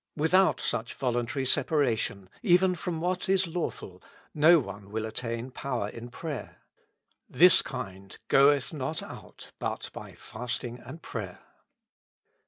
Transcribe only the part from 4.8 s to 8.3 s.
will attain power in prayer: this kind